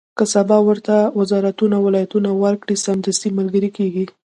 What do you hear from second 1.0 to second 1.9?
وزارتونه او